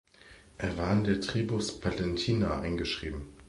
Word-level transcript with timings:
Er 0.57 0.75
war 0.79 0.91
in 0.93 1.03
der 1.03 1.21
Tribus 1.21 1.79
"Palatina" 1.79 2.59
eingeschrieben. 2.59 3.27